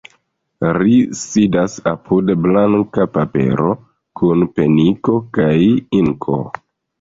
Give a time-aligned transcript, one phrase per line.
[0.77, 3.67] Ri sidas apud blanka papero,
[4.21, 5.53] kun peniko kaj
[6.01, 6.41] inko.